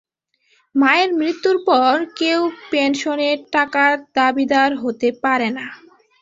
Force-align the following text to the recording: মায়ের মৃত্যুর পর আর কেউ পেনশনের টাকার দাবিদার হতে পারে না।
মায়ের 0.75 1.09
মৃত্যুর 1.19 1.57
পর 1.67 1.91
আর 1.91 2.19
কেউ 2.19 2.39
পেনশনের 2.71 3.37
টাকার 3.53 3.93
দাবিদার 4.15 4.71
হতে 4.83 5.09
পারে 5.23 5.49
না। 5.57 5.65